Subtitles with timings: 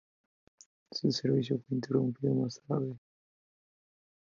[0.89, 2.97] Este servicio fue interrumpido más tarde.